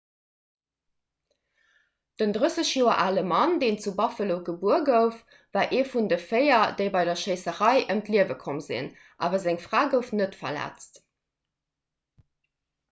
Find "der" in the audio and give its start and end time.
7.11-7.21